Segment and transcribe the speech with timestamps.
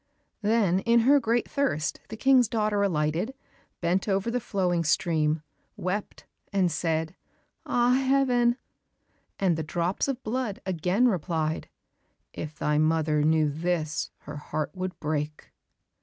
[0.41, 3.35] Then in her great thirst the King's daughter alighted,
[3.81, 5.43] bent over the flowing stream,
[5.77, 7.13] wept and said,
[7.67, 8.57] "Ah, Heaven!"
[9.37, 11.69] and the drops of blood again replied,
[12.33, 15.51] "If thy mother knew this, her heart would break."